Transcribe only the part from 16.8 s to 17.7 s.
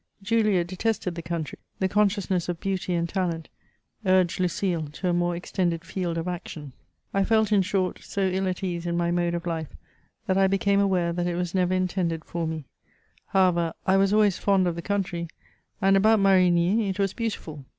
it was beautiful.